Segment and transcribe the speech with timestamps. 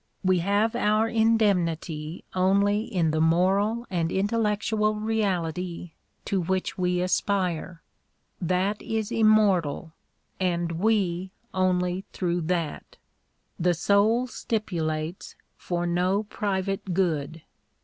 [0.23, 5.91] We have our indemnity only in the moral and intellectual reality
[6.25, 7.83] to which we aspire.
[8.41, 9.93] That is immortal,
[10.39, 12.97] and we only through that.
[13.59, 17.43] The soul stipulates for no private good.